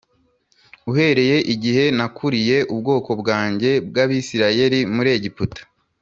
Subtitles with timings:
[0.91, 5.61] ‘Uhereye igihe nakuriye ubwoko bwanjye bw’Abisirayeli muri Egiputa